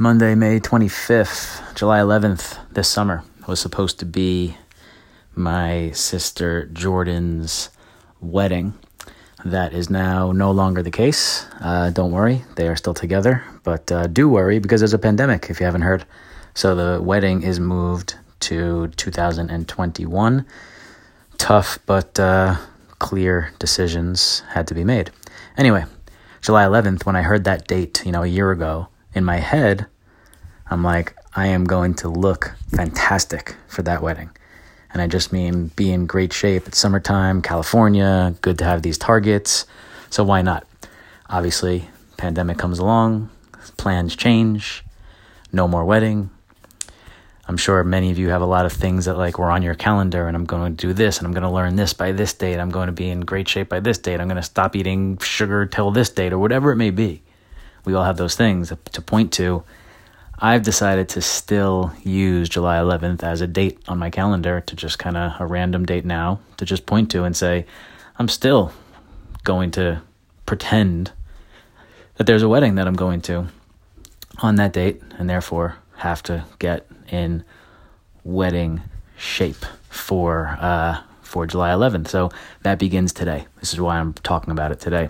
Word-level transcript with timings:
Monday, 0.00 0.36
May 0.36 0.60
25th, 0.60 1.74
July 1.74 1.98
11th, 1.98 2.56
this 2.70 2.86
summer 2.86 3.24
was 3.48 3.58
supposed 3.58 3.98
to 3.98 4.06
be 4.06 4.56
my 5.34 5.90
sister 5.90 6.66
Jordan's 6.66 7.70
wedding. 8.20 8.74
That 9.44 9.72
is 9.72 9.90
now 9.90 10.30
no 10.30 10.52
longer 10.52 10.84
the 10.84 10.92
case. 10.92 11.46
Uh, 11.60 11.90
don't 11.90 12.12
worry, 12.12 12.44
they 12.54 12.68
are 12.68 12.76
still 12.76 12.94
together, 12.94 13.42
but 13.64 13.90
uh, 13.90 14.06
do 14.06 14.28
worry 14.28 14.60
because 14.60 14.80
there's 14.80 14.94
a 14.94 15.00
pandemic, 15.00 15.50
if 15.50 15.58
you 15.58 15.66
haven't 15.66 15.82
heard. 15.82 16.04
So 16.54 16.76
the 16.76 17.02
wedding 17.02 17.42
is 17.42 17.58
moved 17.58 18.14
to 18.46 18.86
2021. 18.94 20.46
Tough 21.38 21.78
but 21.86 22.20
uh, 22.20 22.54
clear 23.00 23.52
decisions 23.58 24.44
had 24.50 24.68
to 24.68 24.74
be 24.74 24.84
made. 24.84 25.10
Anyway, 25.56 25.86
July 26.40 26.66
11th, 26.66 27.04
when 27.04 27.16
I 27.16 27.22
heard 27.22 27.42
that 27.42 27.66
date, 27.66 28.06
you 28.06 28.12
know, 28.12 28.22
a 28.22 28.28
year 28.28 28.52
ago, 28.52 28.90
in 29.18 29.24
my 29.24 29.36
head, 29.36 29.86
I'm 30.70 30.82
like, 30.82 31.14
I 31.34 31.48
am 31.48 31.64
going 31.64 31.94
to 31.96 32.08
look 32.08 32.54
fantastic 32.74 33.56
for 33.66 33.82
that 33.82 34.00
wedding. 34.00 34.30
And 34.90 35.02
I 35.02 35.06
just 35.06 35.32
mean 35.32 35.66
be 35.76 35.92
in 35.92 36.06
great 36.06 36.32
shape. 36.32 36.66
It's 36.66 36.78
summertime, 36.78 37.42
California, 37.42 38.34
good 38.40 38.58
to 38.58 38.64
have 38.64 38.80
these 38.80 38.96
targets. 38.96 39.66
So 40.08 40.24
why 40.24 40.40
not? 40.40 40.66
Obviously, 41.28 41.90
pandemic 42.16 42.56
comes 42.56 42.78
along, 42.78 43.28
plans 43.76 44.16
change, 44.16 44.82
no 45.52 45.68
more 45.68 45.84
wedding. 45.84 46.30
I'm 47.46 47.56
sure 47.56 47.82
many 47.82 48.10
of 48.10 48.18
you 48.18 48.28
have 48.28 48.42
a 48.42 48.46
lot 48.46 48.66
of 48.66 48.72
things 48.72 49.06
that 49.06 49.16
like 49.16 49.38
were 49.38 49.50
on 49.50 49.62
your 49.62 49.74
calendar 49.74 50.28
and 50.28 50.36
I'm 50.36 50.44
going 50.44 50.76
to 50.76 50.86
do 50.86 50.92
this 50.92 51.18
and 51.18 51.26
I'm 51.26 51.32
going 51.32 51.42
to 51.42 51.50
learn 51.50 51.76
this 51.76 51.92
by 51.92 52.12
this 52.12 52.32
date. 52.34 52.58
I'm 52.58 52.70
going 52.70 52.86
to 52.86 52.92
be 52.92 53.10
in 53.10 53.20
great 53.20 53.48
shape 53.48 53.68
by 53.68 53.80
this 53.80 53.98
date. 53.98 54.20
I'm 54.20 54.28
going 54.28 54.36
to 54.36 54.42
stop 54.42 54.76
eating 54.76 55.18
sugar 55.18 55.66
till 55.66 55.90
this 55.90 56.10
date 56.10 56.32
or 56.32 56.38
whatever 56.38 56.72
it 56.72 56.76
may 56.76 56.90
be 56.90 57.22
we 57.88 57.94
all 57.94 58.04
have 58.04 58.18
those 58.18 58.36
things 58.36 58.70
to 58.92 59.00
point 59.00 59.32
to. 59.32 59.64
I've 60.38 60.62
decided 60.62 61.08
to 61.10 61.22
still 61.22 61.90
use 62.04 62.50
July 62.50 62.76
11th 62.76 63.22
as 63.22 63.40
a 63.40 63.46
date 63.46 63.78
on 63.88 63.96
my 63.96 64.10
calendar 64.10 64.60
to 64.60 64.76
just 64.76 64.98
kind 64.98 65.16
of 65.16 65.40
a 65.40 65.46
random 65.46 65.86
date 65.86 66.04
now 66.04 66.40
to 66.58 66.66
just 66.66 66.84
point 66.84 67.10
to 67.12 67.24
and 67.24 67.34
say, 67.34 67.64
I'm 68.18 68.28
still 68.28 68.72
going 69.42 69.70
to 69.70 70.02
pretend 70.44 71.12
that 72.16 72.26
there's 72.26 72.42
a 72.42 72.48
wedding 72.48 72.74
that 72.74 72.86
I'm 72.86 72.94
going 72.94 73.22
to 73.22 73.46
on 74.42 74.56
that 74.56 74.74
date 74.74 75.00
and 75.18 75.30
therefore 75.30 75.76
have 75.96 76.22
to 76.24 76.44
get 76.58 76.86
in 77.08 77.42
wedding 78.22 78.82
shape 79.16 79.64
for 79.88 80.58
uh, 80.60 81.00
for 81.22 81.46
July 81.46 81.70
11th. 81.70 82.08
So 82.08 82.28
that 82.64 82.78
begins 82.78 83.14
today. 83.14 83.46
This 83.60 83.72
is 83.72 83.80
why 83.80 83.98
I'm 83.98 84.12
talking 84.12 84.50
about 84.50 84.72
it 84.72 84.78
today. 84.78 85.08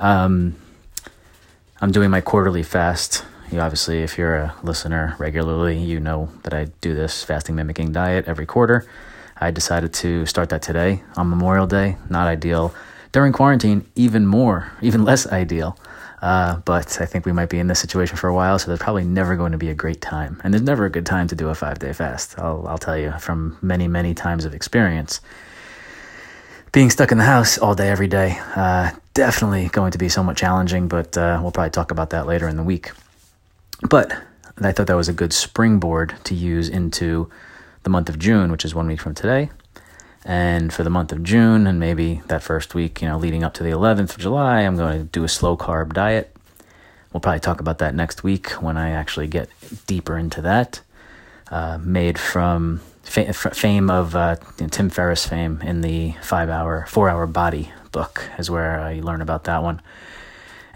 Um, 0.00 0.56
I'm 1.82 1.90
doing 1.90 2.10
my 2.10 2.20
quarterly 2.20 2.62
fast. 2.62 3.24
You 3.50 3.58
obviously, 3.58 4.04
if 4.04 4.16
you're 4.16 4.36
a 4.36 4.54
listener 4.62 5.16
regularly, 5.18 5.76
you 5.76 5.98
know 5.98 6.28
that 6.44 6.54
I 6.54 6.66
do 6.80 6.94
this 6.94 7.24
fasting 7.24 7.56
mimicking 7.56 7.90
diet 7.90 8.28
every 8.28 8.46
quarter. 8.46 8.86
I 9.36 9.50
decided 9.50 9.92
to 9.94 10.24
start 10.24 10.50
that 10.50 10.62
today 10.62 11.02
on 11.16 11.28
Memorial 11.28 11.66
Day. 11.66 11.96
Not 12.08 12.28
ideal. 12.28 12.72
During 13.10 13.32
quarantine, 13.32 13.84
even 13.96 14.28
more, 14.28 14.70
even 14.80 15.02
less 15.02 15.26
ideal. 15.26 15.76
Uh, 16.22 16.58
but 16.58 17.00
I 17.00 17.04
think 17.04 17.26
we 17.26 17.32
might 17.32 17.50
be 17.50 17.58
in 17.58 17.66
this 17.66 17.80
situation 17.80 18.16
for 18.16 18.28
a 18.28 18.34
while, 18.34 18.60
so 18.60 18.68
there's 18.68 18.78
probably 18.78 19.02
never 19.02 19.34
going 19.34 19.50
to 19.50 19.58
be 19.58 19.68
a 19.68 19.74
great 19.74 20.00
time. 20.00 20.40
And 20.44 20.54
there's 20.54 20.62
never 20.62 20.84
a 20.84 20.90
good 20.90 21.04
time 21.04 21.26
to 21.26 21.34
do 21.34 21.48
a 21.48 21.54
five 21.56 21.80
day 21.80 21.92
fast. 21.92 22.38
I'll, 22.38 22.64
I'll 22.68 22.78
tell 22.78 22.96
you 22.96 23.10
from 23.18 23.58
many, 23.60 23.88
many 23.88 24.14
times 24.14 24.44
of 24.44 24.54
experience 24.54 25.20
being 26.72 26.88
stuck 26.88 27.12
in 27.12 27.18
the 27.18 27.24
house 27.24 27.58
all 27.58 27.74
day, 27.74 27.90
every 27.90 28.08
day, 28.08 28.38
uh, 28.56 28.90
definitely 29.12 29.68
going 29.68 29.92
to 29.92 29.98
be 29.98 30.08
somewhat 30.08 30.38
challenging, 30.38 30.88
but 30.88 31.16
uh, 31.18 31.38
we'll 31.42 31.52
probably 31.52 31.70
talk 31.70 31.90
about 31.90 32.10
that 32.10 32.26
later 32.26 32.48
in 32.48 32.56
the 32.56 32.62
week. 32.62 32.92
But 33.88 34.10
I 34.60 34.72
thought 34.72 34.86
that 34.86 34.96
was 34.96 35.08
a 35.08 35.12
good 35.12 35.34
springboard 35.34 36.14
to 36.24 36.34
use 36.34 36.70
into 36.70 37.30
the 37.82 37.90
month 37.90 38.08
of 38.08 38.18
June, 38.18 38.50
which 38.50 38.64
is 38.64 38.74
one 38.74 38.86
week 38.86 39.00
from 39.00 39.14
today. 39.14 39.50
And 40.24 40.72
for 40.72 40.82
the 40.82 40.90
month 40.90 41.12
of 41.12 41.22
June, 41.22 41.66
and 41.66 41.78
maybe 41.78 42.22
that 42.28 42.42
first 42.42 42.74
week, 42.74 43.02
you 43.02 43.08
know, 43.08 43.18
leading 43.18 43.44
up 43.44 43.52
to 43.54 43.62
the 43.62 43.70
11th 43.70 44.14
of 44.14 44.18
July, 44.18 44.60
I'm 44.60 44.76
going 44.76 44.98
to 44.98 45.04
do 45.04 45.24
a 45.24 45.28
slow 45.28 45.56
carb 45.56 45.92
diet. 45.92 46.34
We'll 47.12 47.20
probably 47.20 47.40
talk 47.40 47.60
about 47.60 47.78
that 47.78 47.94
next 47.94 48.22
week 48.22 48.50
when 48.62 48.78
I 48.78 48.90
actually 48.90 49.26
get 49.26 49.50
deeper 49.86 50.16
into 50.16 50.40
that. 50.42 50.80
Uh, 51.50 51.78
made 51.82 52.18
from 52.18 52.80
fame 53.02 53.90
of 53.90 54.14
uh, 54.14 54.36
Tim 54.56 54.90
Ferriss 54.90 55.26
fame 55.26 55.60
in 55.62 55.80
the 55.80 56.14
five 56.22 56.48
hour, 56.48 56.86
four 56.88 57.08
hour 57.08 57.26
body 57.26 57.72
book 57.90 58.28
is 58.38 58.50
where 58.50 58.80
I 58.80 59.00
learn 59.00 59.20
about 59.20 59.44
that 59.44 59.62
one. 59.62 59.82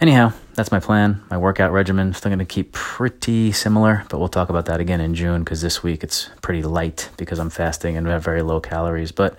Anyhow, 0.01 0.33
that's 0.55 0.71
my 0.71 0.79
plan. 0.79 1.23
My 1.31 1.39
workout 1.39 1.73
regimen 1.73 2.13
still 2.13 2.29
going 2.29 2.39
to 2.39 2.45
keep 2.45 2.73
pretty 2.73 3.53
similar, 3.53 4.05
but 4.11 4.19
we'll 4.19 4.29
talk 4.29 4.51
about 4.51 4.67
that 4.67 4.79
again 4.79 5.01
in 5.01 5.15
June 5.15 5.43
because 5.43 5.63
this 5.63 5.83
week 5.83 6.05
it's 6.05 6.29
pretty 6.43 6.63
light 6.63 7.09
because 7.17 7.39
I'm 7.39 7.49
fasting 7.49 7.97
and 7.97 8.07
have 8.07 8.23
very 8.23 8.43
low 8.43 8.61
calories. 8.61 9.11
But 9.11 9.39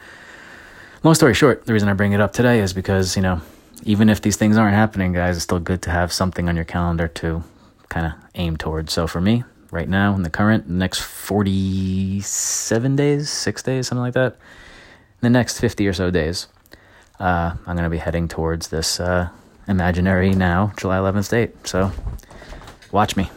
long 1.03 1.13
story 1.13 1.35
short, 1.35 1.67
the 1.67 1.73
reason 1.73 1.89
I 1.89 1.93
bring 1.93 2.13
it 2.13 2.21
up 2.21 2.33
today 2.33 2.59
is 2.59 2.73
because, 2.73 3.15
you 3.15 3.21
know, 3.21 3.41
even 3.83 4.09
if 4.09 4.21
these 4.21 4.35
things 4.35 4.57
aren't 4.57 4.75
happening, 4.75 5.13
guys, 5.13 5.35
it's 5.37 5.43
still 5.43 5.59
good 5.59 5.83
to 5.83 5.91
have 5.91 6.11
something 6.11 6.49
on 6.49 6.55
your 6.55 6.65
calendar 6.65 7.07
to 7.07 7.43
kind 7.89 8.07
of 8.07 8.13
aim 8.33 8.57
towards. 8.57 8.91
So 8.91 9.05
for 9.05 9.21
me, 9.21 9.43
right 9.71 9.87
now 9.87 10.15
in 10.15 10.23
the 10.23 10.29
current 10.29 10.69
next 10.69 11.01
47 11.01 12.95
days, 12.95 13.29
six 13.29 13.63
days, 13.63 13.87
something 13.87 14.01
like 14.01 14.13
that. 14.13 14.33
In 14.33 15.21
the 15.21 15.29
next 15.29 15.59
50 15.59 15.87
or 15.87 15.93
so 15.93 16.11
days, 16.11 16.47
uh, 17.19 17.53
I'm 17.65 17.75
going 17.75 17.83
to 17.83 17.89
be 17.89 17.97
heading 17.97 18.27
towards 18.27 18.67
this 18.67 18.99
uh, 18.99 19.29
imaginary 19.67 20.31
now 20.31 20.73
July 20.77 20.97
11th 20.97 21.29
date. 21.29 21.67
So 21.67 21.91
watch 22.91 23.15
me. 23.15 23.29